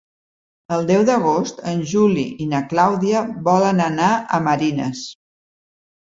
El 0.75 0.85
deu 0.91 1.01
d'agost 1.09 1.59
en 1.71 1.83
Juli 1.91 2.23
i 2.45 2.47
na 2.53 2.61
Clàudia 2.71 3.21
volen 3.49 3.83
anar 3.89 4.07
a 4.15 4.41
Marines. 4.47 5.03